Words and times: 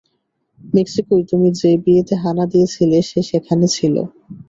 মেক্সিকোয় 0.73 1.23
তুমি 1.31 1.49
যে 1.59 1.71
বিয়েতে 1.83 2.15
হানা 2.23 2.45
দিয়েছিলে 2.51 2.97
সে 3.09 3.19
সেখানে 3.29 3.65
ছিল। 3.75 3.95